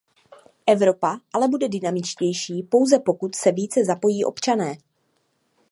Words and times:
Evropa 0.67 1.19
ale 1.33 1.47
bude 1.47 1.69
dynamičtější, 1.69 2.63
pouzepokud 2.63 3.35
se 3.35 3.51
více 3.51 3.85
zapojí 3.85 4.25
občané. 4.25 4.77